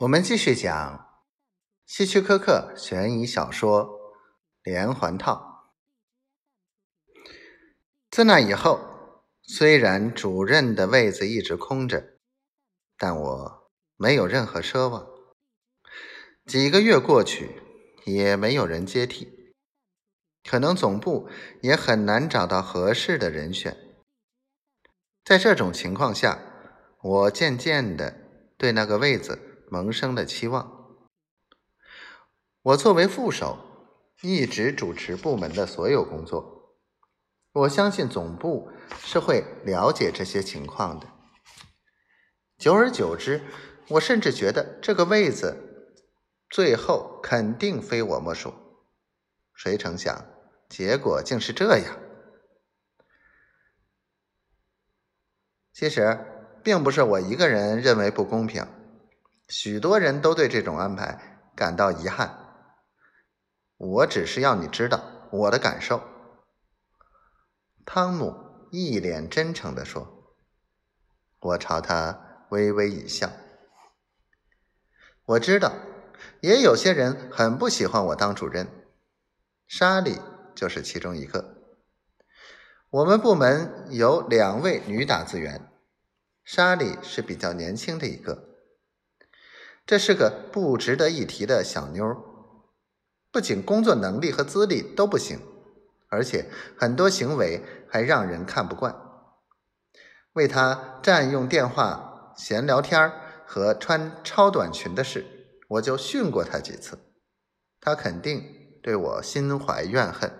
[0.00, 1.22] 我们继续讲
[1.86, 3.82] 希区柯克悬疑小说
[4.62, 5.64] 《连环套》。
[8.10, 12.18] 自那以后，虽然主任的位子一直空着，
[12.98, 15.06] 但我没有任何奢望。
[16.44, 17.62] 几个月过去，
[18.04, 19.54] 也没有人接替，
[20.44, 21.26] 可能总部
[21.62, 23.74] 也很难找到合适的人选。
[25.24, 26.38] 在这种情况下，
[27.00, 28.14] 我渐渐的
[28.58, 29.54] 对那个位子。
[29.70, 30.96] 萌生的期望。
[32.62, 33.58] 我作为副手，
[34.22, 36.74] 一直主持部门的所有工作。
[37.52, 41.06] 我相信总部是会了解这些情况的。
[42.58, 43.42] 久而久之，
[43.88, 45.94] 我甚至觉得这个位子
[46.50, 48.52] 最后肯定非我莫属。
[49.54, 50.26] 谁成想，
[50.68, 51.98] 结果竟是这样。
[55.72, 58.66] 其实，并不是我一个人认为不公平。
[59.48, 62.38] 许多人都对这种安排感到遗憾。
[63.76, 66.02] 我只是要你知道我的感受。”
[67.86, 70.12] 汤姆一脸真诚地说。
[71.38, 73.30] 我朝他微微一笑。
[75.26, 75.72] 我知道，
[76.40, 78.66] 也有些人很不喜欢我当主任，
[79.68, 80.18] 莎莉
[80.54, 81.76] 就是其中一个。
[82.90, 85.70] 我们部门有两位女打字员，
[86.42, 88.55] 莎莉是比较年轻的一个。
[89.86, 92.16] 这是个不值得一提的小妞，
[93.30, 95.38] 不仅工作能力和资历都不行，
[96.08, 98.96] 而且很多行为还让人看不惯。
[100.32, 103.12] 为她占用电话、闲聊天
[103.46, 105.24] 和穿超短裙的事，
[105.68, 106.98] 我就训过她几次。
[107.80, 108.42] 她肯定
[108.82, 110.32] 对我心怀怨恨。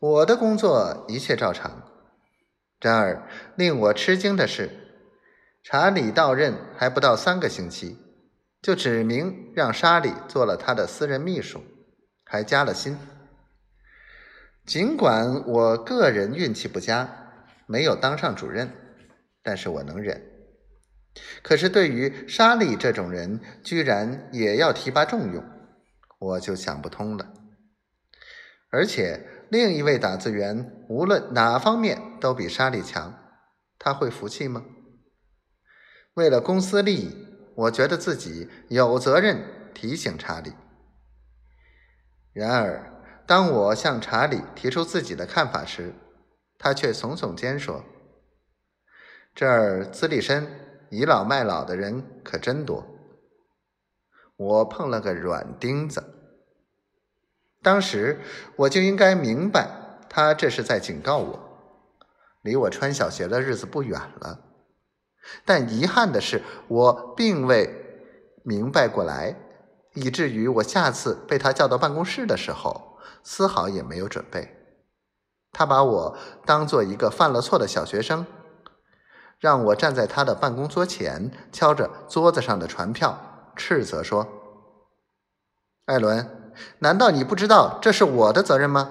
[0.00, 1.84] 我的工作一切照常，
[2.80, 4.86] 然而令我吃惊的是。
[5.62, 7.98] 查理到任还不到三个星期，
[8.62, 11.62] 就指明让莎莉做了他的私人秘书，
[12.24, 12.96] 还加了薪。
[14.64, 17.08] 尽管我个人运气不佳，
[17.66, 18.70] 没有当上主任，
[19.42, 20.22] 但是我能忍。
[21.42, 25.44] 可是对于莎莉这种人，居然也要提拔重用，
[26.18, 27.32] 我就想不通了。
[28.70, 33.14] 而且另一位打字员无论哪方面都比莎莉强，
[33.78, 34.64] 他会服气吗？
[36.18, 37.16] 为了公司利益，
[37.54, 39.40] 我觉得自己有责任
[39.72, 40.52] 提醒查理。
[42.32, 42.92] 然而，
[43.24, 45.94] 当我向查理提出自己的看法时，
[46.58, 47.84] 他却耸耸肩说
[49.32, 50.44] ：“这儿资历深、
[50.90, 52.84] 倚老卖老的人可真多。”
[54.34, 56.02] 我碰了个软钉子。
[57.62, 58.20] 当时
[58.56, 61.38] 我就应该明白，他这是在警告我，
[62.42, 64.46] 离我穿小鞋的日子不远了。
[65.44, 67.70] 但遗憾的是，我并未
[68.44, 69.36] 明白过来，
[69.94, 74.54] 以至于我下次被他叫到办公室的时候，丝毫也没有准备。
[75.52, 78.26] 他把我当做一个犯了错的小学生，
[79.38, 84.26] 让我站在他的办公桌前，敲着桌子上的传票，斥责说
[85.86, 88.90] ：“艾伦，难道你不知道这是我的责任吗？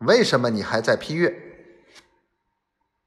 [0.00, 1.42] 为什么你还在批阅？”